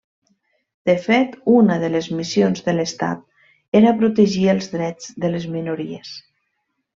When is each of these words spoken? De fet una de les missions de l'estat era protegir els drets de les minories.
De 0.89 0.93
fet 1.01 1.35
una 1.57 1.75
de 1.83 1.91
les 1.95 2.07
missions 2.21 2.65
de 2.69 2.75
l'estat 2.77 3.77
era 3.81 3.93
protegir 4.01 4.49
els 4.55 4.73
drets 4.77 5.13
de 5.27 5.31
les 5.35 5.47
minories. 5.59 6.17